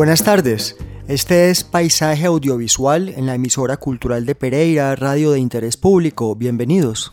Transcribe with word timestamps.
Buenas 0.00 0.24
tardes, 0.24 0.76
este 1.08 1.50
es 1.50 1.62
Paisaje 1.62 2.24
Audiovisual 2.24 3.10
en 3.10 3.26
la 3.26 3.34
emisora 3.34 3.76
cultural 3.76 4.24
de 4.24 4.34
Pereira, 4.34 4.96
radio 4.96 5.32
de 5.32 5.40
interés 5.40 5.76
público. 5.76 6.34
Bienvenidos. 6.34 7.12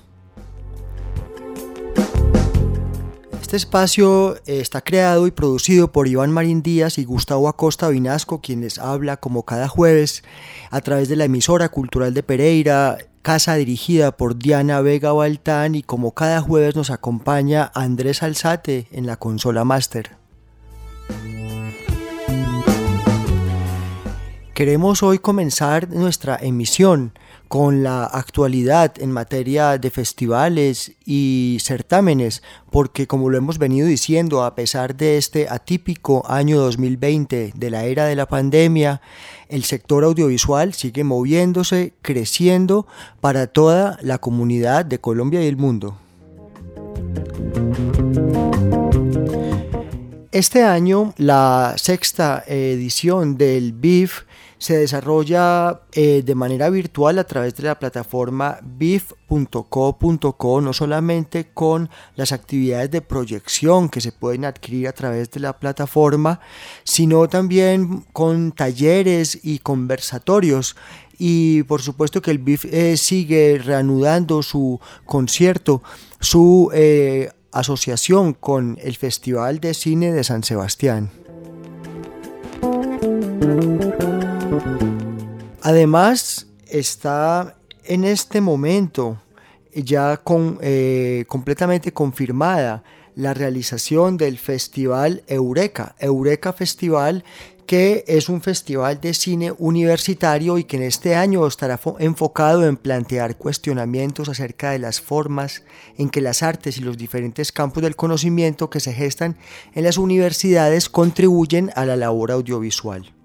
Este 3.41 3.57
espacio 3.57 4.37
está 4.45 4.79
creado 4.79 5.27
y 5.27 5.31
producido 5.31 5.91
por 5.91 6.07
Iván 6.07 6.31
Marín 6.31 6.63
Díaz 6.63 6.97
y 6.97 7.03
Gustavo 7.03 7.49
Acosta 7.49 7.89
Vinasco, 7.89 8.39
quienes 8.39 8.79
habla 8.79 9.17
como 9.17 9.43
cada 9.43 9.67
jueves 9.67 10.23
a 10.71 10.79
través 10.79 11.09
de 11.09 11.17
la 11.17 11.25
emisora 11.25 11.67
cultural 11.67 12.13
de 12.13 12.23
Pereira, 12.23 12.99
casa 13.21 13.55
dirigida 13.55 14.15
por 14.15 14.37
Diana 14.37 14.79
Vega 14.79 15.11
Baltán 15.11 15.75
y 15.75 15.83
como 15.83 16.13
cada 16.13 16.39
jueves 16.39 16.77
nos 16.77 16.89
acompaña 16.89 17.69
Andrés 17.75 18.23
Alzate 18.23 18.87
en 18.91 19.07
la 19.07 19.17
consola 19.17 19.65
máster. 19.65 20.16
Queremos 24.57 25.03
hoy 25.03 25.19
comenzar 25.19 25.87
nuestra 25.91 26.35
emisión 26.41 27.13
con 27.47 27.83
la 27.83 28.05
actualidad 28.05 28.91
en 28.99 29.11
materia 29.11 29.77
de 29.77 29.91
festivales 29.91 30.93
y 31.05 31.59
certámenes, 31.61 32.41
porque 32.71 33.05
como 33.05 33.29
lo 33.29 33.37
hemos 33.37 33.59
venido 33.59 33.85
diciendo, 33.85 34.43
a 34.43 34.55
pesar 34.55 34.95
de 34.95 35.19
este 35.19 35.47
atípico 35.47 36.23
año 36.27 36.57
2020 36.57 37.53
de 37.55 37.69
la 37.69 37.83
era 37.83 38.05
de 38.05 38.15
la 38.15 38.25
pandemia, 38.25 38.99
el 39.47 39.63
sector 39.63 40.03
audiovisual 40.03 40.73
sigue 40.73 41.03
moviéndose, 41.03 41.93
creciendo 42.01 42.87
para 43.21 43.45
toda 43.45 43.99
la 44.01 44.17
comunidad 44.17 44.85
de 44.85 44.99
Colombia 44.99 45.43
y 45.43 45.45
el 45.45 45.57
mundo. 45.57 45.99
Este 50.31 50.63
año, 50.63 51.13
la 51.17 51.75
sexta 51.77 52.43
edición 52.47 53.37
del 53.37 53.73
BIF 53.73 54.23
se 54.57 54.77
desarrolla 54.77 55.81
eh, 55.91 56.23
de 56.25 56.35
manera 56.35 56.69
virtual 56.69 57.19
a 57.19 57.23
través 57.23 57.55
de 57.55 57.63
la 57.63 57.77
plataforma 57.77 58.59
bif.co.co, 58.63 60.61
no 60.61 60.73
solamente 60.73 61.49
con 61.53 61.89
las 62.15 62.31
actividades 62.31 62.91
de 62.91 63.01
proyección 63.01 63.89
que 63.89 64.01
se 64.01 64.11
pueden 64.11 64.45
adquirir 64.45 64.87
a 64.87 64.93
través 64.93 65.29
de 65.31 65.39
la 65.39 65.59
plataforma, 65.59 66.39
sino 66.83 67.27
también 67.27 68.05
con 68.13 68.51
talleres 68.51 69.39
y 69.43 69.59
conversatorios 69.59 70.75
y 71.19 71.63
por 71.63 71.81
supuesto 71.81 72.21
que 72.21 72.31
el 72.31 72.37
BIF 72.37 72.65
eh, 72.65 72.97
sigue 72.97 73.59
reanudando 73.63 74.43
su 74.43 74.79
concierto, 75.05 75.81
su 76.19 76.69
eh, 76.73 77.31
asociación 77.51 78.33
con 78.33 78.77
el 78.81 78.95
Festival 78.95 79.59
de 79.59 79.73
Cine 79.73 80.11
de 80.11 80.23
San 80.23 80.43
Sebastián. 80.43 81.09
Además, 85.61 86.47
está 86.67 87.57
en 87.83 88.03
este 88.03 88.41
momento 88.41 89.21
ya 89.73 90.17
con, 90.17 90.59
eh, 90.61 91.25
completamente 91.27 91.91
confirmada 91.91 92.83
la 93.15 93.33
realización 93.33 94.17
del 94.17 94.37
festival 94.37 95.23
Eureka, 95.27 95.95
Eureka 95.99 96.53
Festival, 96.53 97.23
que 97.65 98.05
es 98.07 98.29
un 98.29 98.41
festival 98.41 99.01
de 99.01 99.13
cine 99.13 99.53
universitario 99.57 100.57
y 100.57 100.63
que 100.63 100.77
en 100.77 100.83
este 100.83 101.15
año 101.15 101.45
estará 101.45 101.79
enfocado 101.99 102.65
en 102.65 102.77
plantear 102.77 103.35
cuestionamientos 103.35 104.29
acerca 104.29 104.71
de 104.71 104.79
las 104.79 105.01
formas 105.01 105.63
en 105.97 106.09
que 106.09 106.21
las 106.21 106.43
artes 106.43 106.77
y 106.77 106.81
los 106.81 106.97
diferentes 106.97 107.51
campos 107.51 107.83
del 107.83 107.97
conocimiento 107.97 108.69
que 108.69 108.79
se 108.79 108.93
gestan 108.93 109.35
en 109.75 109.83
las 109.83 109.97
universidades 109.97 110.87
contribuyen 110.87 111.71
a 111.75 111.85
la 111.85 111.97
labor 111.97 112.31
audiovisual. 112.31 113.16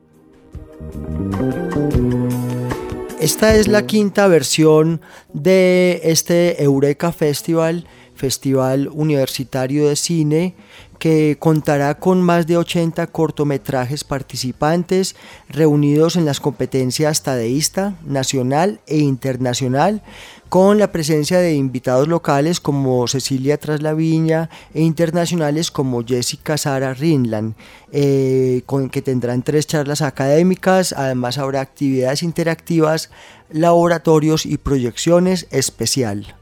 Esta 3.20 3.54
es 3.54 3.69
la 3.69 3.87
quinta 3.87 4.26
versión 4.26 5.00
de 5.32 6.00
este 6.03 6.62
Eureka 6.62 7.12
Festival, 7.12 7.87
Festival 8.15 8.88
Universitario 8.92 9.88
de 9.88 9.94
Cine, 9.94 10.54
que 11.03 11.37
contará 11.37 11.99
con 11.99 12.23
más 12.23 12.47
de 12.47 12.57
80 12.57 13.09
cortometrajes 13.09 14.05
participantes 14.05 15.17
reunidos 15.49 16.15
en 16.15 16.25
las 16.25 16.39
competencias 16.39 17.25
tadeísta, 17.25 17.97
nacional 18.07 18.79
e 18.87 18.99
internacional, 18.99 20.01
con 20.49 20.79
la 20.79 20.93
presencia 20.93 21.41
de 21.41 21.55
invitados 21.55 22.07
locales 22.07 22.61
como 22.61 23.09
Cecilia 23.09 23.59
Traslaviña 23.59 24.49
e 24.75 24.83
internacionales 24.83 25.73
como 25.73 26.05
Jessica 26.05 26.57
Sara 26.57 26.95
Rinland, 26.95 27.57
eh, 27.91 28.63
con 28.65 28.89
que 28.89 29.03
tendrán 29.03 29.43
tres 29.43 29.67
charlas 29.67 30.03
académicas, 30.03 30.93
además 30.93 31.37
habrá 31.37 31.63
actividades 31.63 32.23
interactivas, 32.23 33.11
laboratorios 33.51 34.47
y 34.47 34.57
proyecciones 34.57 35.49
especial. 35.51 36.37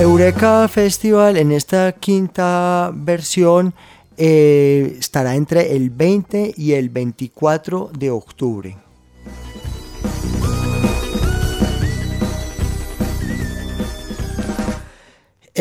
Eureka 0.00 0.66
Festival 0.68 1.36
en 1.36 1.52
esta 1.52 1.92
quinta 1.92 2.90
versión 2.94 3.74
eh, 4.16 4.96
estará 4.98 5.34
entre 5.34 5.76
el 5.76 5.90
20 5.90 6.54
y 6.56 6.72
el 6.72 6.88
24 6.88 7.90
de 7.98 8.10
octubre. 8.10 8.89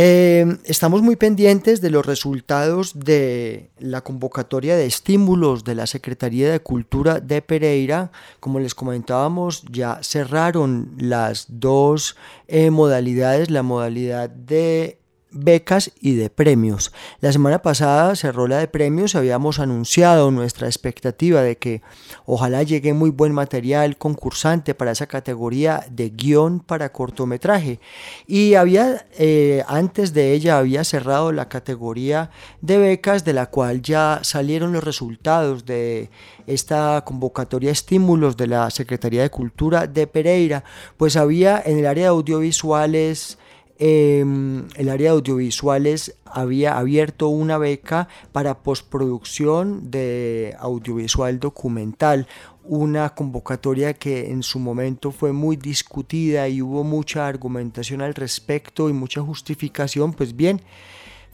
Eh, 0.01 0.45
estamos 0.63 1.01
muy 1.01 1.17
pendientes 1.17 1.81
de 1.81 1.89
los 1.89 2.05
resultados 2.05 2.97
de 2.97 3.69
la 3.79 3.99
convocatoria 3.99 4.77
de 4.77 4.85
estímulos 4.85 5.65
de 5.65 5.75
la 5.75 5.87
Secretaría 5.87 6.49
de 6.49 6.61
Cultura 6.61 7.19
de 7.19 7.41
Pereira. 7.41 8.09
Como 8.39 8.61
les 8.61 8.75
comentábamos, 8.75 9.65
ya 9.69 9.99
cerraron 10.01 10.93
las 10.97 11.47
dos 11.49 12.15
eh, 12.47 12.69
modalidades, 12.69 13.51
la 13.51 13.61
modalidad 13.61 14.29
de 14.29 14.98
becas 15.31 15.91
y 16.01 16.15
de 16.15 16.29
premios. 16.29 16.91
La 17.21 17.31
semana 17.31 17.61
pasada 17.61 18.15
cerró 18.15 18.47
la 18.47 18.57
de 18.57 18.67
premios, 18.67 19.15
habíamos 19.15 19.59
anunciado 19.59 20.31
nuestra 20.31 20.67
expectativa 20.67 21.41
de 21.41 21.57
que 21.57 21.81
ojalá 22.25 22.63
llegue 22.63 22.93
muy 22.93 23.09
buen 23.09 23.33
material 23.33 23.97
concursante 23.97 24.73
para 24.73 24.91
esa 24.91 25.07
categoría 25.07 25.85
de 25.89 26.09
guion 26.09 26.59
para 26.59 26.91
cortometraje. 26.91 27.79
Y 28.27 28.55
había, 28.55 29.05
eh, 29.17 29.63
antes 29.67 30.13
de 30.13 30.33
ella, 30.33 30.57
había 30.57 30.83
cerrado 30.83 31.31
la 31.31 31.49
categoría 31.49 32.31
de 32.61 32.77
becas 32.77 33.23
de 33.25 33.33
la 33.33 33.47
cual 33.47 33.81
ya 33.81 34.19
salieron 34.23 34.73
los 34.73 34.83
resultados 34.83 35.65
de 35.65 36.09
esta 36.47 37.03
convocatoria 37.05 37.71
estímulos 37.71 38.35
de 38.37 38.47
la 38.47 38.69
Secretaría 38.71 39.21
de 39.21 39.29
Cultura 39.29 39.85
de 39.87 40.07
Pereira, 40.07 40.63
pues 40.97 41.15
había 41.15 41.61
en 41.63 41.77
el 41.77 41.85
área 41.85 42.05
de 42.05 42.09
audiovisuales, 42.09 43.37
Em, 43.81 44.67
el 44.75 44.89
área 44.89 45.11
de 45.11 45.17
audiovisuales 45.17 46.17
había 46.25 46.77
abierto 46.77 47.29
una 47.29 47.57
beca 47.57 48.09
para 48.33 48.61
postproducción 48.61 49.89
de 49.89 50.53
audiovisual 50.59 51.39
documental, 51.39 52.27
una 52.65 53.15
convocatoria 53.15 53.93
que 53.93 54.31
en 54.31 54.43
su 54.43 54.59
momento 54.59 55.11
fue 55.11 55.31
muy 55.31 55.55
discutida 55.55 56.49
y 56.49 56.61
hubo 56.61 56.83
mucha 56.83 57.25
argumentación 57.25 58.01
al 58.01 58.15
respecto 58.15 58.89
y 58.89 58.93
mucha 58.93 59.21
justificación, 59.21 60.11
pues 60.11 60.35
bien, 60.35 60.61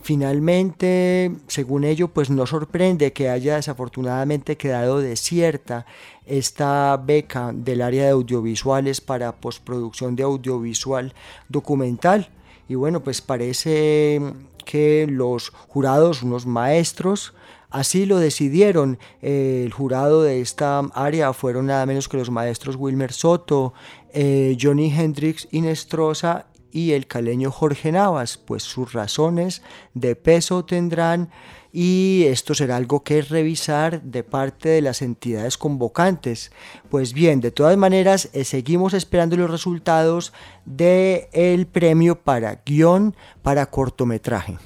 Finalmente, 0.06 1.32
según 1.48 1.82
ello, 1.82 2.08
pues 2.08 2.30
no 2.30 2.46
sorprende 2.46 3.12
que 3.12 3.28
haya 3.28 3.56
desafortunadamente 3.56 4.56
quedado 4.56 5.00
desierta 5.00 5.84
esta 6.26 6.96
beca 6.96 7.50
del 7.52 7.82
área 7.82 8.04
de 8.04 8.10
audiovisuales 8.10 9.00
para 9.00 9.34
postproducción 9.40 10.14
de 10.14 10.22
audiovisual 10.22 11.12
documental. 11.48 12.30
Y 12.68 12.74
bueno, 12.74 13.00
pues 13.02 13.20
parece 13.20 14.20
que 14.64 15.06
los 15.08 15.50
jurados, 15.50 16.22
unos 16.22 16.46
maestros, 16.46 17.34
Así 17.70 18.06
lo 18.06 18.18
decidieron. 18.18 18.98
el 19.20 19.72
jurado 19.72 20.22
de 20.22 20.40
esta 20.40 20.78
área 20.94 21.32
fueron 21.32 21.66
nada 21.66 21.84
menos 21.84 22.08
que 22.08 22.16
los 22.16 22.30
maestros 22.30 22.76
Wilmer 22.76 23.12
Soto, 23.12 23.74
eh, 24.12 24.56
Johnny 24.58 24.90
Hendrix 24.90 25.48
Inestrosa 25.50 26.46
y 26.72 26.92
el 26.92 27.06
caleño 27.06 27.50
Jorge 27.50 27.92
Navas, 27.92 28.38
pues 28.38 28.62
sus 28.62 28.92
razones 28.92 29.62
de 29.94 30.14
peso 30.14 30.64
tendrán 30.64 31.30
y 31.78 32.24
esto 32.28 32.54
será 32.54 32.76
algo 32.76 33.02
que 33.02 33.20
revisar 33.20 34.00
de 34.00 34.24
parte 34.24 34.70
de 34.70 34.80
las 34.80 35.02
entidades 35.02 35.58
convocantes. 35.58 36.50
Pues 36.88 37.12
bien, 37.12 37.42
de 37.42 37.50
todas 37.50 37.76
maneras, 37.76 38.30
eh, 38.32 38.44
seguimos 38.44 38.94
esperando 38.94 39.36
los 39.36 39.50
resultados 39.50 40.32
del 40.64 41.26
el 41.34 41.66
premio 41.66 42.18
para 42.18 42.62
guion 42.64 43.14
para 43.42 43.66
cortometraje. 43.66 44.56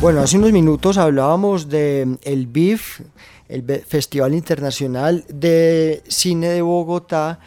Bueno, 0.00 0.22
hace 0.22 0.38
unos 0.38 0.52
minutos 0.52 0.96
hablábamos 0.96 1.68
de 1.68 2.16
el 2.22 2.46
BIF, 2.46 3.02
el 3.50 3.64
Festival 3.86 4.32
Internacional 4.32 5.26
de 5.28 6.02
Cine 6.08 6.48
de 6.48 6.62
Bogotá, 6.62 7.38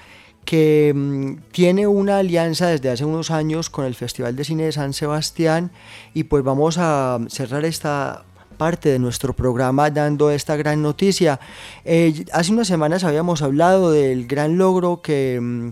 que 0.46 0.92
mm, 0.96 1.52
tiene 1.52 1.88
una 1.88 2.18
alianza 2.18 2.68
desde 2.68 2.90
hace 2.90 3.06
unos 3.06 3.32
años 3.32 3.70
con 3.70 3.86
el 3.86 3.96
Festival 3.96 4.36
de 4.36 4.44
Cine 4.44 4.64
de 4.64 4.72
San 4.72 4.94
Sebastián 4.94 5.72
y 6.14 6.24
pues 6.24 6.44
vamos 6.44 6.78
a 6.78 7.20
cerrar 7.30 7.66
esta 7.66 8.24
parte 8.58 8.90
de 8.90 9.00
nuestro 9.00 9.34
programa 9.34 9.90
dando 9.90 10.30
esta 10.30 10.56
gran 10.56 10.82
noticia. 10.82 11.40
Eh, 11.84 12.26
hace 12.32 12.52
unas 12.52 12.68
semanas 12.68 13.04
habíamos 13.04 13.42
hablado 13.42 13.92
del 13.92 14.28
gran 14.28 14.58
logro 14.58 15.02
que 15.02 15.40
mm, 15.42 15.70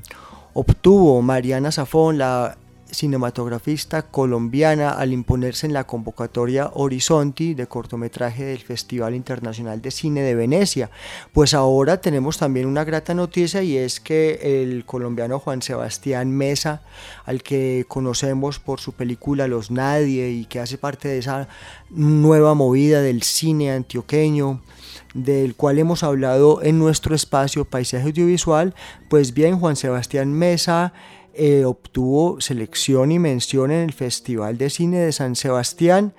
obtuvo 0.54 1.21
Mariana 1.21 1.71
Zafón, 1.71 2.18
la 2.18 2.57
cinematografista 2.92 4.04
colombiana 4.04 4.92
al 4.92 5.14
imponerse 5.14 5.68
en 5.68 5.74
la 5.74 5.86
convocatoria 5.86 6.72
Horizonti 6.74 7.54
de 7.54 7.68
cortometraje 7.68 8.46
del 8.46 8.60
Festival 8.60 9.16
Internacional 9.16 9.82
de 9.82 9.92
Cine 9.92 10.22
de 10.22 10.36
Venecia. 10.36 10.90
Pues 11.34 11.54
ahora 11.54 12.02
tenemos 12.02 12.38
también 12.38 12.66
una 12.68 12.84
grata 12.84 13.14
noticia 13.14 13.64
y 13.64 13.78
es 13.78 14.00
que 14.00 14.62
el 14.62 14.86
colombiano 14.86 15.40
Juan 15.40 15.62
Sebastián 15.62 16.32
Mesa, 16.32 16.82
al 17.26 17.44
que 17.44 17.86
conocemos 17.88 18.60
por 18.60 18.80
su 18.80 18.94
película 18.94 19.48
Los 19.48 19.72
Nadie 19.72 20.30
y 20.32 20.46
que 20.46 20.60
hace 20.60 20.78
parte 20.78 21.08
de 21.08 21.20
esa 21.20 21.48
nueva 21.90 22.54
movida 22.54 23.02
del 23.02 23.24
cine 23.24 23.72
antioqueño, 23.72 24.62
del 25.14 25.56
cual 25.56 25.80
hemos 25.80 26.04
hablado 26.04 26.62
en 26.62 26.78
nuestro 26.78 27.16
espacio 27.16 27.66
Paisaje 27.66 28.06
Audiovisual, 28.06 28.76
pues 29.10 29.34
bien, 29.34 29.60
Juan 29.60 29.76
Sebastián 29.76 30.32
Mesa 30.34 30.94
eh, 31.34 31.66
obtuvo 31.66 32.42
selección 32.42 33.12
y 33.12 33.20
mención 33.20 33.72
en 33.72 33.81
el 33.81 33.94
Festival 33.94 34.58
de 34.58 34.70
Cine 34.70 35.00
de 35.00 35.12
San 35.12 35.36
Sebastián 35.36 36.14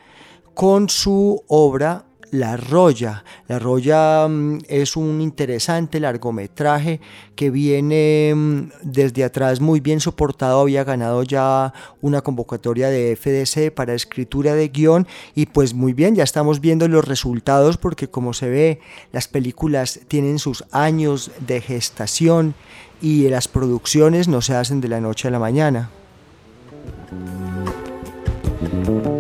con 0.55 0.89
su 0.89 1.43
obra 1.47 2.05
La 2.31 2.57
Roya. 2.57 3.25
La 3.49 3.59
Roya 3.59 4.27
mm, 4.29 4.59
es 4.69 4.97
un 4.97 5.21
interesante 5.21 5.99
largometraje 5.99 7.01
que 7.35 7.51
viene 7.51 8.33
mm, 8.35 8.71
desde 8.83 9.25
atrás 9.25 9.61
muy 9.61 9.81
bien 9.81 10.01
soportado, 10.01 10.61
había 10.61 10.85
ganado 10.85 11.23
ya 11.23 11.73
una 12.01 12.21
convocatoria 12.21 12.89
de 12.89 13.17
FDC 13.17 13.75
para 13.75 13.95
escritura 13.95 14.55
de 14.55 14.69
guion 14.69 15.07
y 15.35 15.47
pues 15.47 15.75
muy 15.75 15.93
bien, 15.93 16.15
ya 16.15 16.25
estamos 16.25 16.61
viendo 16.61 16.87
los 16.89 17.05
resultados 17.05 17.77
porque 17.77 18.09
como 18.09 18.33
se 18.33 18.49
ve, 18.49 18.81
las 19.13 19.27
películas 19.27 20.01
tienen 20.07 20.39
sus 20.39 20.65
años 20.71 21.31
de 21.47 21.61
gestación 21.61 22.55
y 23.03 23.29
las 23.29 23.49
producciones 23.49 24.29
no 24.29 24.41
se 24.43 24.55
hacen 24.55 24.81
de 24.81 24.89
la 24.89 25.01
noche 25.01 25.29
a 25.29 25.31
la 25.31 25.39
mañana. 25.39 25.91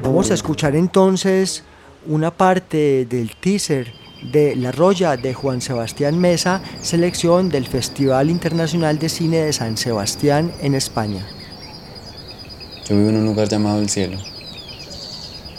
Vamos 0.03 0.31
a 0.31 0.35
escuchar 0.35 0.77
entonces 0.77 1.65
una 2.07 2.31
parte 2.31 3.07
del 3.07 3.37
teaser 3.37 3.93
de 4.33 4.57
La 4.57 4.73
Roya 4.73 5.17
de 5.17 5.35
Juan 5.35 5.61
Sebastián 5.61 6.19
Mesa, 6.19 6.63
selección 6.83 7.49
del 7.49 7.67
Festival 7.67 8.31
Internacional 8.31 8.99
de 8.99 9.09
Cine 9.09 9.39
de 9.39 9.53
San 9.53 9.77
Sebastián 9.77 10.53
en 10.61 10.75
España. 10.75 11.27
Yo 12.89 12.97
vivo 12.97 13.11
en 13.11 13.17
un 13.17 13.27
lugar 13.27 13.49
llamado 13.49 13.81
El 13.81 13.89
Cielo. 13.89 14.19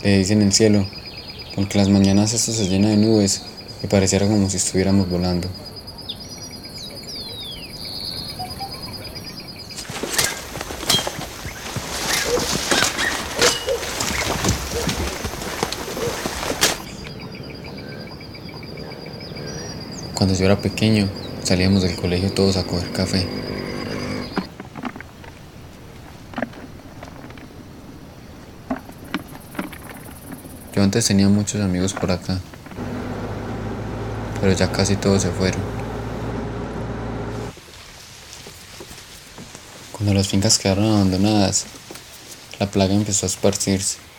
Le 0.04 0.18
dicen 0.18 0.42
el 0.42 0.52
cielo, 0.52 0.86
porque 1.56 1.78
las 1.78 1.90
mañanas 1.90 2.34
esto 2.34 2.52
se 2.52 2.68
llena 2.68 2.90
de 2.90 2.98
nubes 2.98 3.44
y 3.84 3.88
pareciera 3.88 4.28
como 4.28 4.50
si 4.50 4.58
estuviéramos 4.58 5.10
volando. 5.10 5.48
Cuando 20.22 20.31
yo 20.42 20.46
era 20.46 20.60
pequeño, 20.60 21.08
salíamos 21.44 21.84
del 21.84 21.96
colegio 21.96 22.32
todos 22.32 22.58
a 22.58 22.64
coger 22.64 22.92
café. 22.94 23.28
Yo 30.74 30.82
antes 30.82 31.06
tenía 31.06 31.30
muchos 31.30 31.62
amigos 31.62 31.94
por 31.94 32.10
acá, 32.10 32.40
pero 34.42 34.54
ya 34.54 34.72
casi 34.72 34.96
todos 34.96 35.22
se 35.22 35.30
fueron. 35.30 35.62
Cuando 39.92 40.16
las 40.16 40.28
fincas 40.28 40.58
quedaron 40.58 40.86
abandonadas, 40.86 41.68
la 42.60 42.66
plaga 42.66 42.96
empezó 42.96 43.28
a 43.28 43.30
esparcirse. 43.30 44.11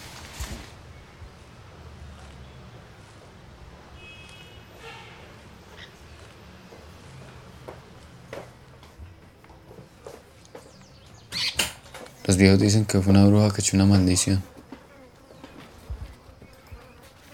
Los 12.24 12.36
viejos 12.36 12.60
dicen 12.60 12.84
que 12.84 13.00
fue 13.00 13.12
una 13.12 13.26
bruja 13.26 13.52
que 13.52 13.60
echó 13.60 13.76
una 13.76 13.86
maldición. 13.86 14.42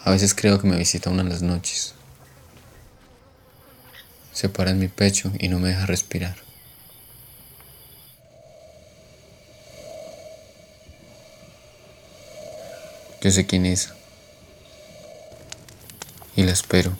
A 0.02 0.10
veces 0.10 0.34
creo 0.34 0.58
que 0.58 0.66
me 0.66 0.76
visita 0.78 1.10
una 1.10 1.22
en 1.22 1.28
las 1.28 1.42
noches. 1.42 1.94
Se 4.32 4.48
para 4.48 4.70
en 4.70 4.78
mi 4.78 4.88
pecho 4.88 5.30
y 5.38 5.48
no 5.48 5.58
me 5.58 5.68
deja 5.68 5.84
respirar. 5.84 6.36
Yo 13.20 13.30
sé 13.30 13.46
quién 13.46 13.66
es. 13.66 13.92
Y 16.36 16.44
la 16.44 16.52
espero. 16.52 16.96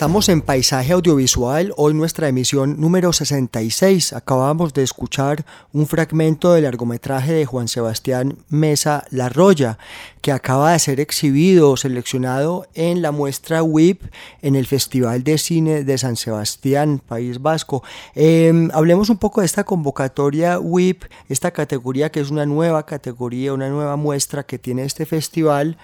Estamos 0.00 0.30
en 0.30 0.40
Paisaje 0.40 0.94
Audiovisual, 0.94 1.74
hoy 1.76 1.92
nuestra 1.92 2.26
emisión 2.26 2.80
número 2.80 3.12
66. 3.12 4.14
Acabamos 4.14 4.72
de 4.72 4.82
escuchar 4.82 5.44
un 5.74 5.86
fragmento 5.86 6.54
del 6.54 6.64
largometraje 6.64 7.34
de 7.34 7.44
Juan 7.44 7.68
Sebastián 7.68 8.38
Mesa 8.48 9.04
La 9.10 9.28
Roya, 9.28 9.76
que 10.22 10.32
acaba 10.32 10.72
de 10.72 10.78
ser 10.78 11.00
exhibido, 11.00 11.76
seleccionado 11.76 12.66
en 12.72 13.02
la 13.02 13.12
muestra 13.12 13.62
WIP 13.62 14.04
en 14.40 14.56
el 14.56 14.66
Festival 14.66 15.22
de 15.22 15.36
Cine 15.36 15.84
de 15.84 15.98
San 15.98 16.16
Sebastián, 16.16 17.02
País 17.06 17.42
Vasco. 17.42 17.82
Em, 18.14 18.70
hablemos 18.72 19.10
un 19.10 19.18
poco 19.18 19.42
de 19.42 19.46
esta 19.46 19.64
convocatoria 19.64 20.58
WIP, 20.58 21.04
esta 21.28 21.50
categoría 21.50 22.10
que 22.10 22.20
es 22.20 22.30
una 22.30 22.46
nueva 22.46 22.86
categoría, 22.86 23.52
una 23.52 23.68
nueva 23.68 23.96
muestra 23.96 24.44
que 24.44 24.58
tiene 24.58 24.84
este 24.84 25.04
festival, 25.04 25.76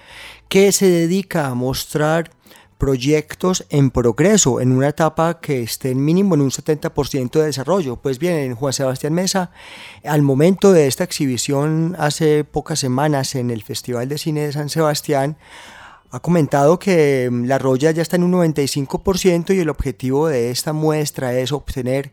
que 0.49 0.71
se 0.71 0.89
dedica 0.89 1.47
a 1.47 1.53
mostrar 1.53 2.31
proyectos 2.77 3.65
en 3.69 3.91
progreso, 3.91 4.61
en 4.61 4.71
una 4.71 4.89
etapa 4.89 5.39
que 5.39 5.63
estén 5.63 6.03
mínimo 6.03 6.35
en 6.35 6.41
un 6.41 6.51
70% 6.51 7.31
de 7.39 7.45
desarrollo. 7.45 7.97
Pues 7.97 8.19
bien, 8.19 8.37
en 8.37 8.55
Juan 8.55 8.73
Sebastián 8.73 9.13
Mesa, 9.13 9.51
al 10.03 10.21
momento 10.21 10.73
de 10.73 10.87
esta 10.87 11.03
exhibición, 11.03 11.95
hace 11.99 12.43
pocas 12.43 12.79
semanas 12.79 13.35
en 13.35 13.49
el 13.49 13.63
Festival 13.63 14.09
de 14.09 14.17
Cine 14.17 14.41
de 14.41 14.53
San 14.53 14.69
Sebastián, 14.69 15.37
ha 16.09 16.21
comentado 16.21 16.79
que 16.79 17.29
mm, 17.29 17.45
la 17.45 17.57
roya 17.57 17.91
ya 17.91 18.01
está 18.01 18.15
en 18.15 18.23
un 18.23 18.31
95% 18.31 19.53
y 19.53 19.59
el 19.59 19.69
objetivo 19.69 20.27
de 20.27 20.51
esta 20.51 20.71
muestra 20.71 21.33
es 21.37 21.51
obtener 21.51 22.11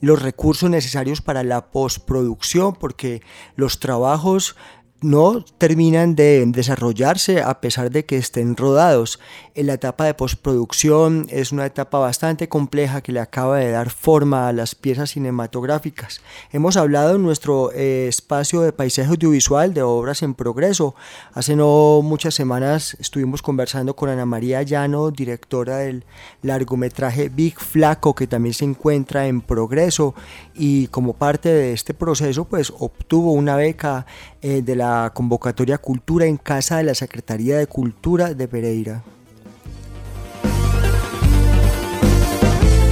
los 0.00 0.20
recursos 0.20 0.68
necesarios 0.68 1.20
para 1.22 1.44
la 1.44 1.70
postproducción 1.70 2.74
porque 2.74 3.22
los 3.54 3.78
trabajos 3.78 4.56
no 5.02 5.44
terminan 5.58 6.14
de 6.14 6.44
desarrollarse 6.46 7.42
a 7.42 7.60
pesar 7.60 7.90
de 7.90 8.04
que 8.04 8.16
estén 8.16 8.56
rodados. 8.56 9.20
En 9.54 9.66
la 9.66 9.74
etapa 9.74 10.04
de 10.04 10.14
postproducción 10.14 11.26
es 11.30 11.52
una 11.52 11.66
etapa 11.66 11.98
bastante 11.98 12.48
compleja 12.48 13.02
que 13.02 13.12
le 13.12 13.20
acaba 13.20 13.58
de 13.58 13.70
dar 13.70 13.90
forma 13.90 14.48
a 14.48 14.52
las 14.52 14.74
piezas 14.74 15.10
cinematográficas. 15.10 16.20
Hemos 16.52 16.76
hablado 16.76 17.16
en 17.16 17.22
nuestro 17.22 17.72
eh, 17.72 18.06
espacio 18.08 18.62
de 18.62 18.72
paisaje 18.72 19.08
audiovisual 19.08 19.74
de 19.74 19.82
obras 19.82 20.22
en 20.22 20.34
progreso. 20.34 20.94
Hace 21.32 21.56
no 21.56 22.00
muchas 22.02 22.34
semanas 22.34 22.96
estuvimos 22.98 23.42
conversando 23.42 23.94
con 23.96 24.08
Ana 24.08 24.26
María 24.26 24.62
Llano, 24.62 25.10
directora 25.10 25.78
del 25.78 26.04
largometraje 26.42 27.28
Big 27.28 27.58
Flaco, 27.58 28.14
que 28.14 28.26
también 28.26 28.54
se 28.54 28.64
encuentra 28.64 29.26
en 29.26 29.40
progreso 29.40 30.14
y 30.54 30.86
como 30.88 31.12
parte 31.14 31.48
de 31.48 31.72
este 31.72 31.94
proceso 31.94 32.44
pues 32.44 32.72
obtuvo 32.78 33.32
una 33.32 33.56
beca 33.56 34.06
eh, 34.42 34.62
de 34.62 34.76
la 34.86 35.10
convocatoria 35.12 35.78
Cultura 35.78 36.26
en 36.26 36.36
Casa 36.36 36.76
de 36.76 36.84
la 36.84 36.94
Secretaría 36.94 37.58
de 37.58 37.66
Cultura 37.66 38.34
de 38.34 38.46
Pereira. 38.46 39.02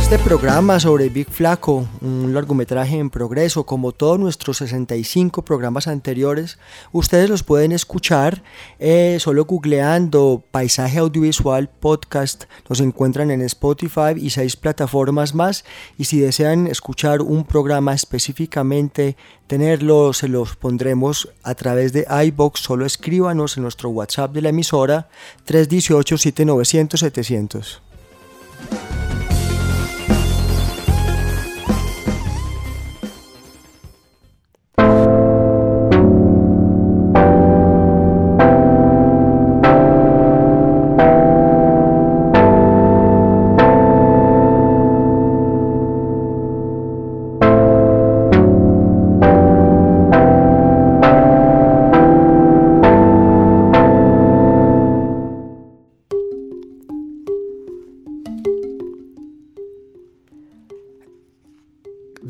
Este 0.05 0.19
programa 0.19 0.79
sobre 0.81 1.09
Big 1.09 1.31
Flaco, 1.31 1.89
un 2.03 2.35
largometraje 2.35 2.99
en 2.99 3.09
progreso, 3.09 3.65
como 3.65 3.93
todos 3.93 4.21
nuestros 4.21 4.59
65 4.59 5.43
programas 5.47 5.89
anteriores, 5.89 6.59
ustedes 6.93 7.31
los 7.31 7.43
pueden 7.43 7.73
escuchar 7.73 8.43
eh, 8.79 9.17
solo 9.19 9.47
googleando 9.47 10.45
Paisaje 10.51 10.99
Audiovisual 10.99 11.71
Podcast. 11.71 12.45
Nos 12.69 12.81
encuentran 12.81 13.31
en 13.31 13.41
Spotify 13.41 14.13
y 14.15 14.29
seis 14.29 14.57
plataformas 14.57 15.35
más. 15.35 15.65
Y 15.97 16.05
si 16.05 16.21
desean 16.21 16.67
escuchar 16.67 17.23
un 17.23 17.47
programa 17.47 17.95
específicamente, 17.95 19.17
tenerlo, 19.47 20.13
se 20.13 20.29
los 20.29 20.55
pondremos 20.55 21.31
a 21.43 21.55
través 21.55 21.95
de 21.95 22.07
iBox. 22.27 22.61
Solo 22.61 22.85
escríbanos 22.85 23.57
en 23.57 23.63
nuestro 23.63 23.89
WhatsApp 23.89 24.33
de 24.35 24.43
la 24.43 24.51
emisora 24.51 25.09
318 25.47 26.19
7900 26.19 27.01
700. 27.01 27.83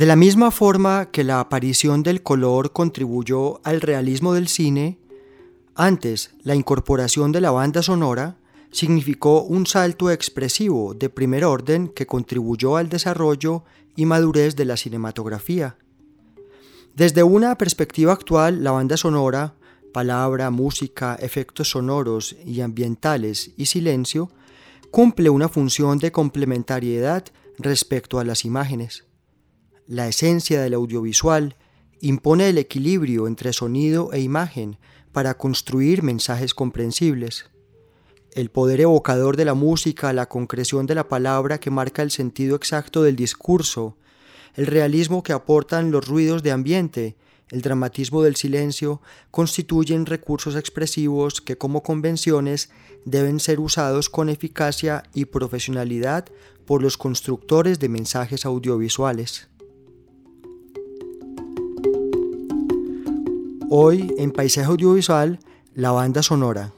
De 0.05 0.09
la 0.09 0.17
misma 0.17 0.51
forma 0.51 1.11
que 1.11 1.25
la 1.25 1.41
aparición 1.41 2.03
del 2.03 2.23
color 2.23 2.75
contribuyó 2.75 3.67
al 3.67 3.81
realismo 3.81 4.35
del 4.35 4.49
cine, 4.49 4.99
antes 5.75 6.35
la 6.43 6.55
incorporación 6.55 7.33
de 7.33 7.41
la 7.41 7.51
banda 7.51 7.83
sonora 7.83 8.37
significó 8.71 9.45
un 9.45 9.65
salto 9.65 10.11
expresivo 10.11 10.93
de 10.93 11.09
primer 11.09 11.47
orden 11.47 11.89
que 11.89 12.05
contribuyó 12.05 12.77
al 12.77 12.91
desarrollo 12.91 13.65
y 13.97 14.05
madurez 14.05 14.57
de 14.57 14.67
la 14.67 14.77
cinematografía. 14.77 15.79
Desde 16.95 17.23
una 17.23 17.57
perspectiva 17.57 18.13
actual, 18.13 18.63
la 18.63 18.73
banda 18.73 18.99
sonora, 18.99 19.55
palabra, 19.95 20.51
música, 20.51 21.17
efectos 21.19 21.71
sonoros 21.71 22.37
y 22.45 22.61
ambientales 22.61 23.53
y 23.57 23.65
silencio, 23.65 24.31
cumple 24.91 25.31
una 25.31 25.49
función 25.49 25.97
de 25.99 26.13
complementariedad 26.13 27.25
respecto 27.59 28.19
a 28.19 28.25
las 28.25 28.45
imágenes 28.45 29.07
la 29.87 30.09
esencia 30.09 30.63
del 30.63 30.75
audiovisual, 30.75 31.57
impone 32.01 32.49
el 32.49 32.59
equilibrio 32.59 33.27
entre 33.27 33.53
sonido 33.53 34.13
e 34.13 34.21
imagen 34.21 34.79
para 35.13 35.35
construir 35.35 36.03
mensajes 36.03 36.55
comprensibles. 36.55 37.47
El 38.33 38.51
poder 38.51 38.81
evocador 38.81 39.37
de 39.37 39.45
la 39.45 39.55
música, 39.55 40.13
la 40.13 40.29
concreción 40.29 40.87
de 40.87 40.95
la 40.95 41.09
palabra 41.09 41.61
que 41.61 41.71
marca 41.71 42.03
el 42.03 42.11
sentido 42.11 42.57
exacto 42.57 43.03
del 43.03 43.15
discurso, 43.15 43.97
el 44.55 44.67
realismo 44.67 45.23
que 45.23 45.33
aportan 45.33 45.91
los 45.91 46.07
ruidos 46.07 46.43
de 46.43 46.51
ambiente, 46.51 47.17
el 47.51 47.63
dramatismo 47.63 48.23
del 48.23 48.37
silencio, 48.37 49.01
constituyen 49.31 50.07
recursos 50.07 50.57
expresivos 50.57 51.41
que 51.41 51.59
como 51.59 51.83
convenciones 51.83 52.71
deben 53.05 53.39
ser 53.39 53.61
usados 53.61 54.09
con 54.11 54.29
eficacia 54.29 55.05
y 55.15 55.27
profesionalidad 55.27 56.27
por 56.67 56.83
los 56.83 56.97
constructores 56.97 57.79
de 57.79 57.89
mensajes 57.89 58.45
audiovisuales. 58.45 59.49
Hoy 63.77 64.15
en 64.19 64.31
Paisaje 64.31 64.69
Audiovisual, 64.69 65.41
la 65.75 65.91
banda 65.91 66.23
sonora. 66.23 66.73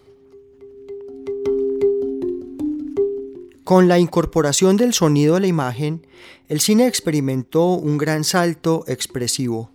Con 3.65 3.87
la 3.87 3.99
incorporación 3.99 4.79
del 4.79 4.95
sonido 4.95 5.37
a 5.37 5.41
la 5.41 5.47
imagen, 5.47 6.07
el 6.49 6.59
cine 6.61 6.87
experimentó 6.87 7.75
un 7.75 7.99
gran 7.99 8.25
salto 8.25 8.83
expresivo. 8.87 9.73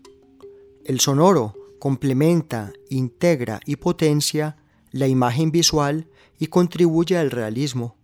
El 0.83 0.99
sonoro 0.99 1.53
complementa, 1.77 2.73
integra 2.89 3.59
y 3.67 3.75
potencia 3.75 4.57
la 4.91 5.05
imagen 5.05 5.51
visual 5.51 6.07
y 6.39 6.47
contribuye 6.47 7.19
al 7.19 7.29
realismo. 7.29 7.97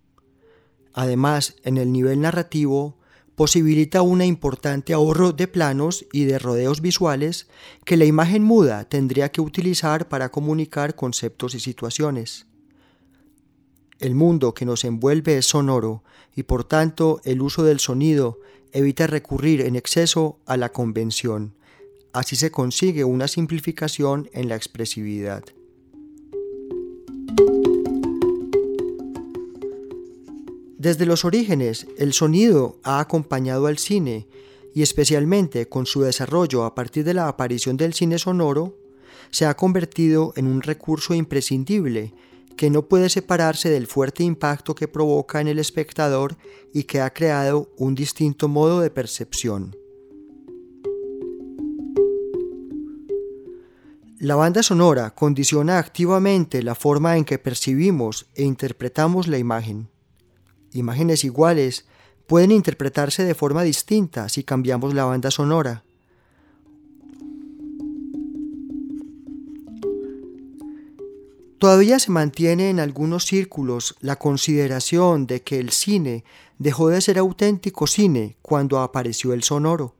Además, 0.92 1.56
en 1.64 1.76
el 1.76 1.90
nivel 1.90 2.20
narrativo, 2.20 2.97
posibilita 3.38 4.02
un 4.02 4.20
importante 4.20 4.92
ahorro 4.92 5.30
de 5.30 5.46
planos 5.46 6.04
y 6.12 6.24
de 6.24 6.40
rodeos 6.40 6.80
visuales 6.80 7.46
que 7.84 7.96
la 7.96 8.04
imagen 8.04 8.42
muda 8.42 8.88
tendría 8.88 9.30
que 9.30 9.40
utilizar 9.40 10.08
para 10.08 10.30
comunicar 10.30 10.96
conceptos 10.96 11.54
y 11.54 11.60
situaciones. 11.60 12.46
El 14.00 14.16
mundo 14.16 14.54
que 14.54 14.64
nos 14.64 14.84
envuelve 14.84 15.38
es 15.38 15.46
sonoro 15.46 16.02
y 16.34 16.42
por 16.42 16.64
tanto 16.64 17.20
el 17.22 17.40
uso 17.40 17.62
del 17.62 17.78
sonido 17.78 18.40
evita 18.72 19.06
recurrir 19.06 19.60
en 19.60 19.76
exceso 19.76 20.40
a 20.44 20.56
la 20.56 20.72
convención. 20.72 21.54
Así 22.12 22.34
se 22.34 22.50
consigue 22.50 23.04
una 23.04 23.28
simplificación 23.28 24.28
en 24.32 24.48
la 24.48 24.56
expresividad. 24.56 25.44
Desde 30.78 31.06
los 31.06 31.24
orígenes, 31.24 31.88
el 31.98 32.12
sonido 32.12 32.78
ha 32.84 33.00
acompañado 33.00 33.66
al 33.66 33.78
cine 33.78 34.28
y 34.72 34.82
especialmente 34.82 35.68
con 35.68 35.86
su 35.86 36.02
desarrollo 36.02 36.64
a 36.64 36.76
partir 36.76 37.02
de 37.02 37.14
la 37.14 37.26
aparición 37.26 37.76
del 37.76 37.94
cine 37.94 38.16
sonoro, 38.16 38.78
se 39.30 39.44
ha 39.44 39.56
convertido 39.56 40.32
en 40.36 40.46
un 40.46 40.62
recurso 40.62 41.14
imprescindible 41.14 42.14
que 42.56 42.70
no 42.70 42.82
puede 42.82 43.08
separarse 43.08 43.70
del 43.70 43.88
fuerte 43.88 44.22
impacto 44.22 44.76
que 44.76 44.86
provoca 44.86 45.40
en 45.40 45.48
el 45.48 45.58
espectador 45.58 46.36
y 46.72 46.84
que 46.84 47.00
ha 47.00 47.12
creado 47.12 47.72
un 47.76 47.96
distinto 47.96 48.46
modo 48.46 48.80
de 48.80 48.90
percepción. 48.90 49.76
La 54.20 54.36
banda 54.36 54.62
sonora 54.62 55.10
condiciona 55.10 55.78
activamente 55.78 56.62
la 56.62 56.76
forma 56.76 57.16
en 57.16 57.24
que 57.24 57.38
percibimos 57.38 58.26
e 58.36 58.44
interpretamos 58.44 59.26
la 59.26 59.38
imagen. 59.38 59.88
Imágenes 60.72 61.24
iguales 61.24 61.86
pueden 62.26 62.50
interpretarse 62.50 63.24
de 63.24 63.34
forma 63.34 63.62
distinta 63.62 64.28
si 64.28 64.44
cambiamos 64.44 64.94
la 64.94 65.04
banda 65.04 65.30
sonora. 65.30 65.84
Todavía 71.58 71.98
se 71.98 72.12
mantiene 72.12 72.70
en 72.70 72.78
algunos 72.78 73.24
círculos 73.24 73.96
la 74.00 74.14
consideración 74.14 75.26
de 75.26 75.42
que 75.42 75.58
el 75.58 75.70
cine 75.70 76.22
dejó 76.58 76.88
de 76.88 77.00
ser 77.00 77.18
auténtico 77.18 77.88
cine 77.88 78.36
cuando 78.42 78.78
apareció 78.78 79.32
el 79.32 79.42
sonoro. 79.42 79.97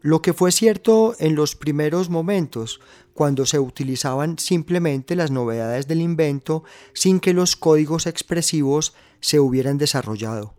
Lo 0.00 0.22
que 0.22 0.32
fue 0.32 0.52
cierto 0.52 1.16
en 1.18 1.34
los 1.34 1.56
primeros 1.56 2.08
momentos, 2.08 2.80
cuando 3.14 3.46
se 3.46 3.58
utilizaban 3.58 4.38
simplemente 4.38 5.16
las 5.16 5.32
novedades 5.32 5.88
del 5.88 6.00
invento 6.00 6.62
sin 6.92 7.18
que 7.18 7.34
los 7.34 7.56
códigos 7.56 8.06
expresivos 8.06 8.94
se 9.18 9.40
hubieran 9.40 9.76
desarrollado. 9.76 10.54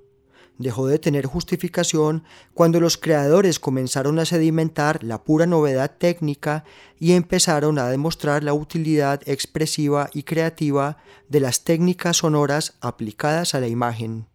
Dejó 0.58 0.88
de 0.88 1.00
tener 1.00 1.26
justificación 1.26 2.26
cuando 2.54 2.82
los 2.82 2.98
creadores 2.98 3.62
comenzaron 3.62 4.20
a 4.20 4.26
sedimentar 4.26 5.06
la 5.06 5.24
pura 5.24 5.46
novedad 5.46 5.96
técnica 5.98 6.66
y 7.00 7.14
empezaron 7.14 7.80
a 7.80 7.88
demostrar 7.88 8.44
la 8.44 8.54
utilidad 8.54 9.22
expresiva 9.26 10.10
y 10.14 10.24
creativa 10.24 10.98
de 11.30 11.40
las 11.40 11.64
técnicas 11.64 12.18
sonoras 12.18 12.76
aplicadas 12.82 13.56
a 13.56 13.62
la 13.62 13.70
imagen. 13.70 14.28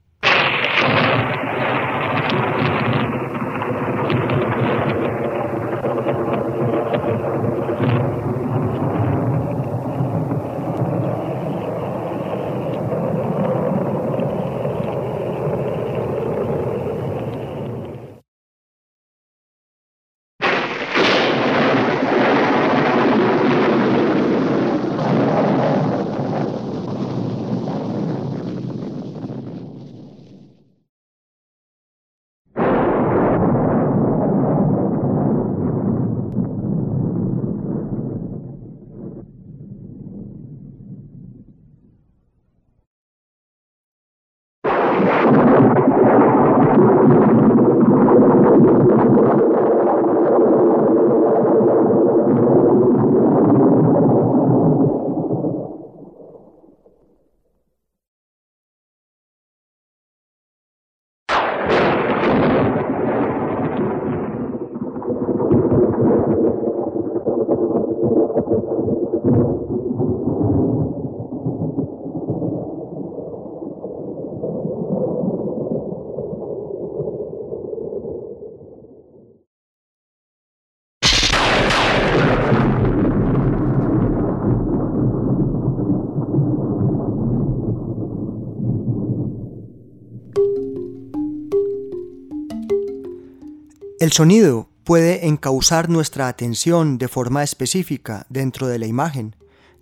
El 94.05 94.13
sonido 94.13 94.69
puede 94.85 95.29
encauzar 95.29 95.89
nuestra 95.89 96.29
atención 96.29 96.99
de 96.99 97.09
forma 97.09 97.43
específica 97.43 98.27
dentro 98.29 98.67
de 98.67 98.79
la 98.79 98.87
imagen, 98.87 99.35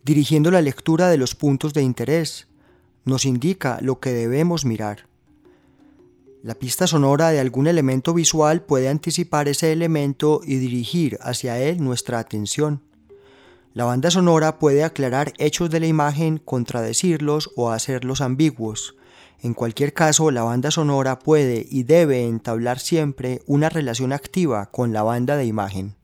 dirigiendo 0.04 0.52
la 0.52 0.62
lectura 0.62 1.08
de 1.08 1.16
los 1.16 1.34
puntos 1.34 1.74
de 1.74 1.82
interés. 1.82 2.46
Nos 3.04 3.24
indica 3.24 3.78
lo 3.80 3.98
que 3.98 4.12
debemos 4.12 4.64
mirar. 4.64 5.08
La 6.44 6.54
pista 6.54 6.86
sonora 6.86 7.30
de 7.30 7.40
algún 7.40 7.66
elemento 7.66 8.14
visual 8.14 8.62
puede 8.62 8.88
anticipar 8.88 9.48
ese 9.48 9.72
elemento 9.72 10.40
y 10.44 10.54
dirigir 10.54 11.18
hacia 11.20 11.58
él 11.58 11.82
nuestra 11.82 12.20
atención. 12.20 12.80
La 13.74 13.86
banda 13.86 14.12
sonora 14.12 14.60
puede 14.60 14.84
aclarar 14.84 15.32
hechos 15.38 15.68
de 15.68 15.80
la 15.80 15.88
imagen, 15.88 16.38
contradecirlos 16.38 17.50
o 17.56 17.72
hacerlos 17.72 18.20
ambiguos, 18.20 18.94
en 19.42 19.54
cualquier 19.54 19.92
caso, 19.92 20.30
la 20.30 20.44
banda 20.44 20.70
sonora 20.70 21.18
puede 21.18 21.66
y 21.68 21.82
debe 21.82 22.26
entablar 22.26 22.78
siempre 22.78 23.42
una 23.46 23.68
relación 23.68 24.12
activa 24.12 24.66
con 24.66 24.92
la 24.92 25.02
banda 25.02 25.36
de 25.36 25.46
imagen. 25.46 25.96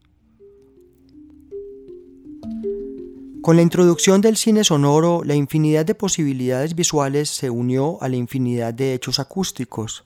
Con 3.41 3.55
la 3.55 3.63
introducción 3.63 4.21
del 4.21 4.37
cine 4.37 4.65
sonoro, 4.65 5.23
la 5.25 5.37
infinidad 5.37 5.87
de 5.87 5.95
posibilidades 5.95 6.75
visuales 6.75 7.31
se 7.31 7.49
unió 7.49 8.03
a 8.03 8.09
la 8.09 8.17
infinidad 8.17 8.75
de 8.75 8.93
hechos 8.93 9.21
acústicos. 9.21 10.05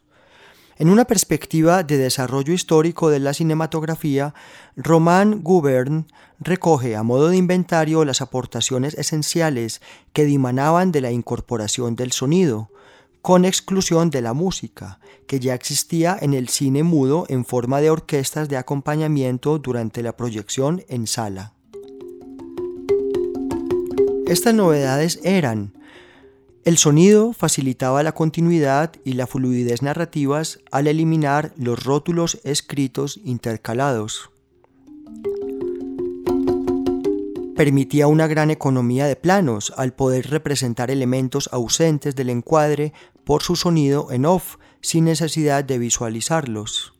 En 0.76 0.90
una 0.90 1.06
perspectiva 1.06 1.82
de 1.84 1.96
desarrollo 1.96 2.52
histórico 2.52 3.08
de 3.08 3.18
la 3.18 3.32
cinematografía, 3.32 4.34
Roman 4.76 5.42
Gubern 5.42 6.06
recoge 6.38 6.96
a 6.96 7.02
modo 7.02 7.30
de 7.30 7.38
inventario 7.38 8.04
las 8.04 8.20
aportaciones 8.20 8.92
esenciales 8.94 9.80
que 10.12 10.26
dimanaban 10.26 10.92
de 10.92 11.00
la 11.00 11.10
incorporación 11.10 11.96
del 11.96 12.12
sonido, 12.12 12.70
con 13.22 13.44
exclusión 13.44 14.10
de 14.10 14.20
la 14.20 14.34
música, 14.34 14.98
que 15.28 15.38
ya 15.38 15.54
existía 15.54 16.18
en 16.20 16.34
el 16.34 16.48
cine 16.48 16.82
mudo 16.82 17.24
en 17.28 17.44
forma 17.44 17.80
de 17.80 17.88
orquestas 17.88 18.48
de 18.48 18.56
acompañamiento 18.56 19.58
durante 19.58 20.02
la 20.02 20.16
proyección 20.16 20.84
en 20.88 21.06
sala. 21.06 21.54
Estas 24.26 24.54
novedades 24.54 25.20
eran 25.22 25.72
el 26.64 26.78
sonido 26.78 27.32
facilitaba 27.32 28.04
la 28.04 28.12
continuidad 28.12 28.92
y 29.04 29.14
la 29.14 29.26
fluidez 29.26 29.82
narrativas 29.82 30.60
al 30.70 30.86
eliminar 30.86 31.52
los 31.56 31.82
rótulos 31.82 32.38
escritos 32.44 33.20
intercalados. 33.24 34.32
permitía 37.62 38.08
una 38.08 38.26
gran 38.26 38.50
economía 38.50 39.06
de 39.06 39.14
planos 39.14 39.72
al 39.76 39.92
poder 39.92 40.30
representar 40.30 40.90
elementos 40.90 41.48
ausentes 41.52 42.16
del 42.16 42.30
encuadre 42.30 42.92
por 43.24 43.42
su 43.42 43.56
sonido 43.56 44.10
en 44.10 44.26
off 44.26 44.56
sin 44.80 45.04
necesidad 45.04 45.64
de 45.64 45.78
visualizarlos. 45.78 46.94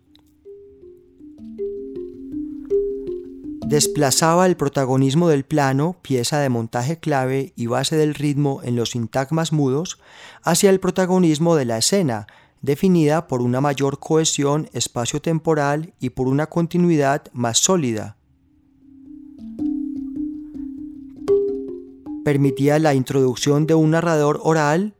Desplazaba 3.67 4.47
el 4.47 4.57
protagonismo 4.57 5.29
del 5.29 5.45
plano, 5.45 5.97
pieza 6.03 6.39
de 6.41 6.51
montaje 6.51 6.99
clave 6.99 7.55
y 7.57 7.67
base 7.67 7.97
del 7.97 8.15
ritmo 8.15 8.61
en 8.63 8.77
los 8.77 8.91
sintagmas 8.91 9.53
mudos, 9.53 9.99
hacia 10.43 10.69
el 10.69 10.79
protagonismo 10.79 11.57
de 11.57 11.65
la 11.65 11.79
escena, 11.79 12.27
definida 12.61 13.27
por 13.27 13.41
una 13.41 13.61
mayor 13.61 13.99
cohesión 13.99 14.69
espacio-temporal 14.73 15.95
y 15.99 16.11
por 16.11 16.29
una 16.29 16.49
continuidad 16.49 17.25
más 17.33 17.59
sólida, 17.59 18.19
permitía 22.25 22.79
la 22.79 22.95
introducción 22.95 23.67
de 23.67 23.75
un 23.75 23.91
narrador 23.91 24.41
oral 24.43 24.95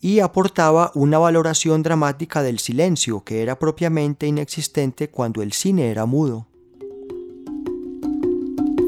y 0.00 0.20
aportaba 0.20 0.92
una 0.94 1.18
valoración 1.18 1.82
dramática 1.82 2.42
del 2.42 2.58
silencio 2.58 3.24
que 3.24 3.42
era 3.42 3.58
propiamente 3.58 4.26
inexistente 4.26 5.08
cuando 5.08 5.42
el 5.42 5.52
cine 5.52 5.90
era 5.90 6.06
mudo. 6.06 6.46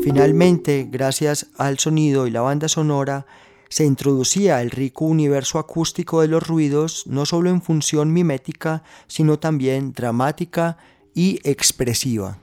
Finalmente, 0.02 0.88
gracias 0.90 1.48
al 1.56 1.78
sonido 1.78 2.26
y 2.26 2.30
la 2.30 2.40
banda 2.40 2.68
sonora, 2.68 3.26
se 3.68 3.84
introducía 3.84 4.62
el 4.62 4.70
rico 4.70 5.04
universo 5.04 5.58
acústico 5.58 6.22
de 6.22 6.28
los 6.28 6.46
ruidos 6.46 7.06
no 7.06 7.26
solo 7.26 7.50
en 7.50 7.60
función 7.60 8.12
mimética, 8.12 8.82
sino 9.06 9.38
también 9.38 9.92
dramática 9.92 10.78
y 11.14 11.40
expresiva. 11.44 12.38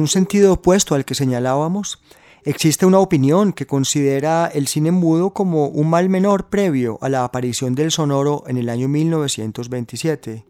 Un 0.00 0.08
sentido 0.08 0.54
opuesto 0.54 0.94
al 0.94 1.04
que 1.04 1.14
señalábamos, 1.14 2.02
existe 2.44 2.86
una 2.86 2.98
opinión 2.98 3.52
que 3.52 3.66
considera 3.66 4.50
el 4.52 4.66
cine 4.66 4.90
mudo 4.90 5.30
como 5.30 5.66
un 5.66 5.88
mal 5.90 6.08
menor 6.08 6.48
previo 6.48 6.98
a 7.02 7.08
la 7.08 7.24
aparición 7.24 7.74
del 7.74 7.90
sonoro 7.90 8.44
en 8.46 8.56
el 8.56 8.68
año 8.68 8.88
1927. 8.88 10.44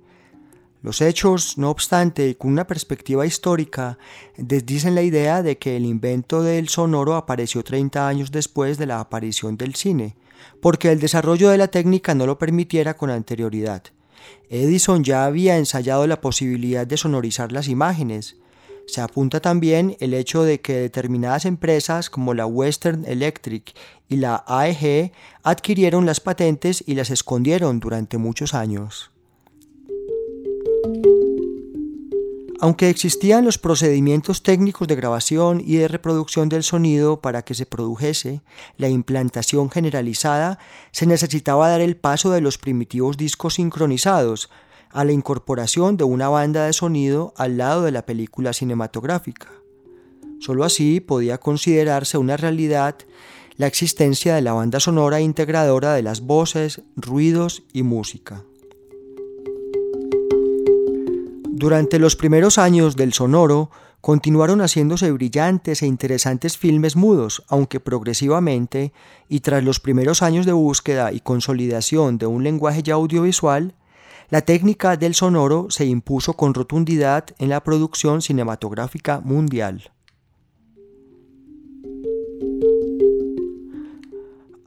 Los 0.82 1.02
hechos, 1.02 1.58
no 1.58 1.68
obstante, 1.68 2.28
y 2.28 2.34
con 2.34 2.52
una 2.52 2.66
perspectiva 2.66 3.26
histórica, 3.26 3.98
desdicen 4.38 4.94
la 4.94 5.02
idea 5.02 5.42
de 5.42 5.58
que 5.58 5.76
el 5.76 5.84
invento 5.84 6.42
del 6.42 6.70
sonoro 6.70 7.16
apareció 7.16 7.62
30 7.62 8.08
años 8.08 8.30
después 8.30 8.78
de 8.78 8.86
la 8.86 9.00
aparición 9.00 9.58
del 9.58 9.74
cine, 9.74 10.16
porque 10.62 10.90
el 10.90 10.98
desarrollo 10.98 11.50
de 11.50 11.58
la 11.58 11.68
técnica 11.68 12.14
no 12.14 12.24
lo 12.24 12.38
permitiera 12.38 12.96
con 12.96 13.10
anterioridad. 13.10 13.82
Edison 14.48 15.04
ya 15.04 15.26
había 15.26 15.58
ensayado 15.58 16.06
la 16.06 16.22
posibilidad 16.22 16.86
de 16.86 16.96
sonorizar 16.96 17.52
las 17.52 17.68
imágenes, 17.68 18.36
Se 18.90 19.00
apunta 19.00 19.38
también 19.38 19.96
el 20.00 20.14
hecho 20.14 20.42
de 20.42 20.60
que 20.60 20.74
determinadas 20.74 21.44
empresas 21.44 22.10
como 22.10 22.34
la 22.34 22.44
Western 22.44 23.04
Electric 23.06 23.72
y 24.08 24.16
la 24.16 24.42
AEG 24.48 25.12
adquirieron 25.44 26.06
las 26.06 26.18
patentes 26.18 26.82
y 26.84 26.96
las 26.96 27.10
escondieron 27.10 27.78
durante 27.78 28.18
muchos 28.18 28.52
años. 28.52 29.12
Aunque 32.58 32.90
existían 32.90 33.44
los 33.44 33.58
procedimientos 33.58 34.42
técnicos 34.42 34.88
de 34.88 34.96
grabación 34.96 35.62
y 35.64 35.76
de 35.76 35.86
reproducción 35.86 36.48
del 36.48 36.64
sonido 36.64 37.20
para 37.20 37.42
que 37.42 37.54
se 37.54 37.66
produjese 37.66 38.42
la 38.76 38.88
implantación 38.88 39.70
generalizada, 39.70 40.58
se 40.90 41.06
necesitaba 41.06 41.68
dar 41.68 41.80
el 41.80 41.96
paso 41.96 42.32
de 42.32 42.40
los 42.40 42.58
primitivos 42.58 43.16
discos 43.16 43.54
sincronizados 43.54 44.50
a 44.90 45.04
la 45.04 45.12
incorporación 45.12 45.96
de 45.96 46.04
una 46.04 46.28
banda 46.28 46.66
de 46.66 46.72
sonido 46.72 47.32
al 47.36 47.56
lado 47.56 47.82
de 47.82 47.92
la 47.92 48.06
película 48.06 48.52
cinematográfica. 48.52 49.48
Solo 50.40 50.64
así 50.64 51.00
podía 51.00 51.38
considerarse 51.38 52.18
una 52.18 52.36
realidad 52.36 52.96
la 53.56 53.66
existencia 53.66 54.34
de 54.34 54.40
la 54.40 54.54
banda 54.54 54.80
sonora 54.80 55.20
integradora 55.20 55.92
de 55.92 56.02
las 56.02 56.22
voces, 56.22 56.80
ruidos 56.96 57.62
y 57.74 57.82
música. 57.82 58.42
Durante 61.50 61.98
los 61.98 62.16
primeros 62.16 62.56
años 62.56 62.96
del 62.96 63.12
sonoro, 63.12 63.70
continuaron 64.00 64.62
haciéndose 64.62 65.12
brillantes 65.12 65.82
e 65.82 65.86
interesantes 65.86 66.56
filmes 66.56 66.96
mudos, 66.96 67.44
aunque 67.48 67.80
progresivamente, 67.80 68.94
y 69.28 69.40
tras 69.40 69.62
los 69.62 69.78
primeros 69.78 70.22
años 70.22 70.46
de 70.46 70.52
búsqueda 70.52 71.12
y 71.12 71.20
consolidación 71.20 72.16
de 72.16 72.24
un 72.24 72.44
lenguaje 72.44 72.82
ya 72.82 72.94
audiovisual, 72.94 73.74
la 74.30 74.42
técnica 74.42 74.96
del 74.96 75.14
sonoro 75.14 75.66
se 75.70 75.86
impuso 75.86 76.34
con 76.34 76.54
rotundidad 76.54 77.26
en 77.38 77.48
la 77.48 77.64
producción 77.64 78.22
cinematográfica 78.22 79.20
mundial. 79.20 79.90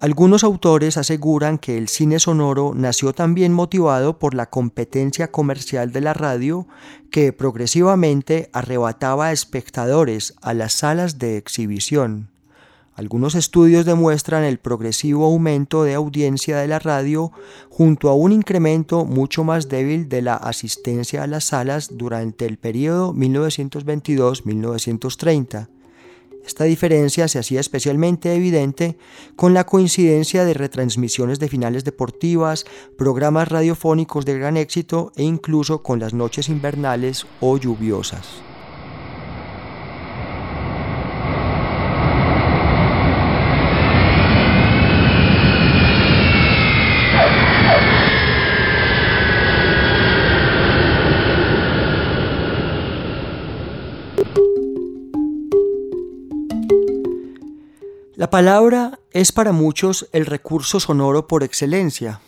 Algunos 0.02 0.44
autores 0.44 0.98
aseguran 0.98 1.58
que 1.58 1.78
el 1.78 1.88
cine 1.88 2.20
sonoro 2.20 2.74
nació 2.76 3.14
también 3.14 3.54
motivado 3.54 4.20
por 4.20 4.34
la 4.34 4.50
competencia 4.50 5.32
comercial 5.32 5.94
de 5.94 6.02
la 6.02 6.14
radio 6.14 6.68
que 7.10 7.32
progresivamente 7.32 8.50
arrebataba 8.52 9.32
espectadores 9.32 10.36
a 10.42 10.54
las 10.54 10.74
salas 10.74 11.20
de 11.20 11.38
exhibición. 11.38 12.33
Algunos 12.96 13.36
estudios 13.36 13.86
demuestran 13.86 14.44
el 14.44 14.58
progresivo 14.60 15.26
aumento 15.26 15.84
de 15.84 15.94
audiencia 15.96 16.60
de 16.60 16.68
la 16.68 16.80
radio 16.80 17.32
junto 17.70 18.10
a 18.10 18.16
un 18.16 18.32
incremento 18.32 19.06
mucho 19.06 19.44
más 19.44 19.70
débil 19.70 20.10
de 20.10 20.22
la 20.22 20.36
asistencia 20.36 21.24
a 21.24 21.28
las 21.28 21.46
salas 21.46 21.98
durante 21.98 22.46
el 22.46 22.58
periodo 22.58 23.14
1922-1930 23.14 25.70
esta 26.46 26.66
diferencia 26.66 27.28
se 27.28 27.40
hacía 27.40 27.60
especialmente 27.60 28.36
evidente 28.36 28.98
con 29.36 29.54
la 29.54 29.66
coincidencia 29.66 30.44
de 30.44 30.54
retransmisiones 30.54 31.40
de 31.40 31.48
finales 31.48 31.86
deportivas, 31.86 32.66
programas 32.98 33.48
radiofónicos 33.48 34.26
de 34.26 34.38
gran 34.38 34.58
éxito 34.58 35.14
e 35.16 35.24
incluso 35.24 35.84
con 35.84 36.00
las 36.00 36.14
noches 36.14 36.50
invernales 36.50 37.26
o 37.40 37.58
lluviosas. 37.58 38.53
La 58.24 58.30
palabra 58.30 59.02
es 59.12 59.34
para 59.34 59.52
muchos 59.52 60.08
el 60.14 60.26
recurso 60.26 60.80
sonoro 60.80 61.28
por 61.28 61.44
excelencia. 61.44 62.22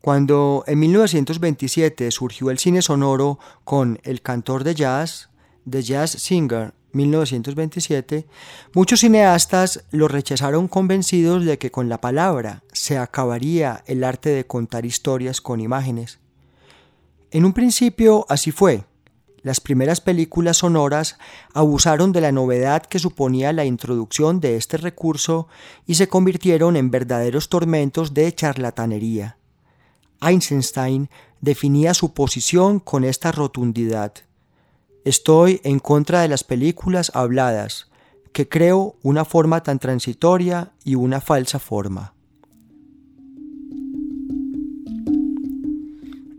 Cuando 0.00 0.64
en 0.66 0.78
1927 0.78 2.10
surgió 2.10 2.48
el 2.48 2.58
cine 2.58 2.80
sonoro 2.80 3.38
con 3.64 4.00
El 4.02 4.22
cantor 4.22 4.64
de 4.64 4.74
jazz, 4.74 5.28
The 5.68 5.82
Jazz 5.82 6.12
Singer, 6.12 6.72
1927, 6.92 8.26
muchos 8.72 9.00
cineastas 9.00 9.84
lo 9.90 10.08
rechazaron 10.08 10.68
convencidos 10.68 11.44
de 11.44 11.58
que 11.58 11.70
con 11.70 11.90
la 11.90 12.00
palabra 12.00 12.62
se 12.72 12.96
acabaría 12.96 13.84
el 13.86 14.04
arte 14.04 14.30
de 14.30 14.46
contar 14.46 14.86
historias 14.86 15.42
con 15.42 15.60
imágenes. 15.60 16.18
En 17.30 17.44
un 17.44 17.52
principio 17.52 18.24
así 18.30 18.52
fue. 18.52 18.86
Las 19.44 19.60
primeras 19.60 20.00
películas 20.00 20.56
sonoras 20.56 21.18
abusaron 21.52 22.12
de 22.12 22.22
la 22.22 22.32
novedad 22.32 22.82
que 22.82 22.98
suponía 22.98 23.52
la 23.52 23.66
introducción 23.66 24.40
de 24.40 24.56
este 24.56 24.78
recurso 24.78 25.48
y 25.86 25.96
se 25.96 26.08
convirtieron 26.08 26.76
en 26.76 26.90
verdaderos 26.90 27.50
tormentos 27.50 28.14
de 28.14 28.34
charlatanería. 28.34 29.36
Eisenstein 30.22 31.10
definía 31.42 31.92
su 31.92 32.14
posición 32.14 32.80
con 32.80 33.04
esta 33.04 33.32
rotundidad. 33.32 34.14
Estoy 35.04 35.60
en 35.62 35.78
contra 35.78 36.22
de 36.22 36.28
las 36.28 36.42
películas 36.42 37.12
habladas, 37.14 37.90
que 38.32 38.48
creo 38.48 38.96
una 39.02 39.26
forma 39.26 39.62
tan 39.62 39.78
transitoria 39.78 40.72
y 40.84 40.94
una 40.94 41.20
falsa 41.20 41.58
forma. 41.58 42.13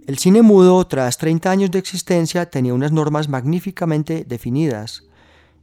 El 0.08 0.20
cine 0.20 0.44
mudo, 0.44 0.86
tras 0.86 1.18
30 1.18 1.50
años 1.50 1.72
de 1.72 1.80
existencia, 1.80 2.48
tenía 2.48 2.76
unas 2.76 2.92
normas 2.92 3.28
magníficamente 3.28 4.24
definidas. 4.24 5.06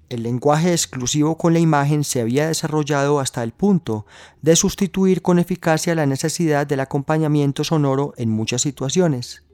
El 0.09 0.25
lenguaje 0.25 0.73
exclusivo 0.73 1.39
con 1.39 1.53
la 1.53 1.61
imagen 1.61 2.03
se 2.03 2.21
había 2.21 2.49
desarrollado 2.49 3.21
hasta 3.21 3.45
el 3.45 3.53
punto 3.53 4.05
de 4.41 4.57
sustituir 4.57 5.23
con 5.23 5.39
eficacia 5.39 5.95
la 5.95 6.07
necesidad 6.07 6.67
del 6.67 6.81
acompañamiento 6.81 7.63
sonoro 7.63 8.15
en 8.17 8.31
muchas 8.31 8.63
situaciones. 8.63 9.45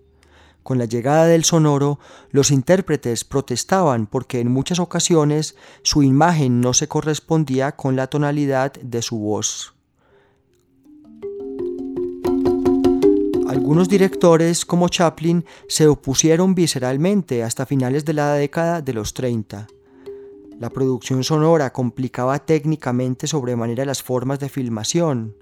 Con 0.62 0.79
la 0.79 0.87
llegada 0.87 1.27
del 1.27 1.44
sonoro, 1.44 1.98
los 2.31 2.51
intérpretes 2.51 3.24
protestaban 3.24 4.07
porque 4.07 4.40
en 4.40 4.51
muchas 4.51 4.79
ocasiones 4.79 5.55
su 5.83 6.03
imagen 6.03 6.62
no 6.62 6.72
se 6.72 6.88
correspondía 6.88 7.72
con 7.72 7.94
la 7.94 8.07
tonalidad 8.07 8.72
de 8.72 9.03
su 9.03 9.18
voz. 9.18 9.77
Algunos 13.48 13.88
directores, 13.88 14.66
como 14.66 14.90
Chaplin, 14.90 15.42
se 15.68 15.88
opusieron 15.88 16.54
visceralmente 16.54 17.42
hasta 17.42 17.64
finales 17.64 18.04
de 18.04 18.12
la 18.12 18.34
década 18.34 18.82
de 18.82 18.92
los 18.92 19.14
30. 19.14 19.66
La 20.61 20.68
producción 20.68 21.24
sonora 21.24 21.72
complicaba 21.72 22.40
técnicamente 22.40 23.26
sobremanera 23.26 23.87
las 23.87 24.02
formas 24.02 24.38
de 24.38 24.50
filmación. 24.50 25.34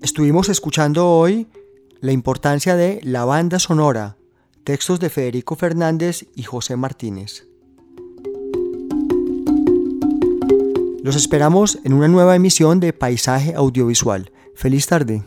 Estuvimos 0.00 0.48
escuchando 0.48 1.08
hoy 1.08 1.48
la 2.02 2.10
importancia 2.10 2.74
de 2.74 2.98
la 3.04 3.24
banda 3.24 3.60
sonora, 3.60 4.16
textos 4.64 4.98
de 4.98 5.08
Federico 5.08 5.54
Fernández 5.54 6.26
y 6.34 6.42
José 6.42 6.74
Martínez. 6.74 7.46
Los 11.04 11.14
esperamos 11.14 11.78
en 11.84 11.92
una 11.92 12.08
nueva 12.08 12.34
emisión 12.34 12.80
de 12.80 12.92
Paisaje 12.92 13.54
Audiovisual. 13.54 14.32
Feliz 14.56 14.88
tarde. 14.88 15.22